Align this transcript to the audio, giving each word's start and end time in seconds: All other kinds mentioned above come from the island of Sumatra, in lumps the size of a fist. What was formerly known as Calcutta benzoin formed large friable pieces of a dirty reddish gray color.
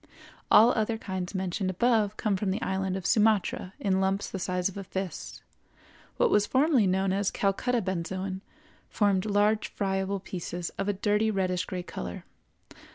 All 0.49 0.71
other 0.71 0.97
kinds 0.97 1.35
mentioned 1.35 1.69
above 1.69 2.17
come 2.17 2.35
from 2.35 2.49
the 2.49 2.59
island 2.63 2.97
of 2.97 3.05
Sumatra, 3.05 3.73
in 3.79 4.01
lumps 4.01 4.31
the 4.31 4.39
size 4.39 4.67
of 4.67 4.75
a 4.75 4.83
fist. 4.83 5.43
What 6.17 6.31
was 6.31 6.47
formerly 6.47 6.87
known 6.87 7.13
as 7.13 7.29
Calcutta 7.29 7.83
benzoin 7.83 8.41
formed 8.89 9.27
large 9.27 9.67
friable 9.67 10.19
pieces 10.19 10.71
of 10.79 10.87
a 10.89 10.93
dirty 10.93 11.29
reddish 11.29 11.65
gray 11.65 11.83
color. 11.83 12.23